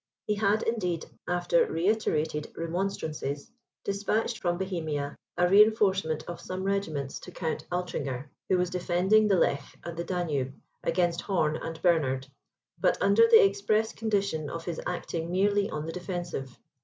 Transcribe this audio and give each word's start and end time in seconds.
He 0.25 0.33
had, 0.33 0.63
indeed, 0.63 1.05
after 1.27 1.63
reiterated 1.67 2.51
remonstrances, 2.57 3.51
despatched 3.85 4.39
from 4.41 4.57
Bohemia 4.57 5.15
a 5.37 5.47
reinforcement 5.47 6.23
of 6.27 6.41
some 6.41 6.63
regiments 6.63 7.19
to 7.19 7.31
Count 7.31 7.67
Altringer, 7.71 8.27
who 8.49 8.57
was 8.57 8.71
defending 8.71 9.27
the 9.27 9.37
Lech 9.37 9.61
and 9.83 9.95
the 9.95 10.03
Danube 10.03 10.55
against 10.83 11.21
Horn 11.21 11.55
and 11.57 11.79
Bernard, 11.83 12.25
but 12.79 12.97
under 12.99 13.27
the 13.27 13.45
express 13.45 13.93
condition 13.93 14.49
of 14.49 14.65
his 14.65 14.81
acting 14.87 15.29
merely 15.31 15.69
on 15.69 15.85
the 15.85 15.91
defensive. 15.93 16.57